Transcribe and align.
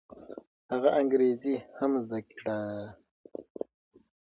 هغه 0.71 0.89
انګریزي 0.99 1.55
هم 1.77 1.91
زده 2.03 2.19
کړه. 2.31 2.57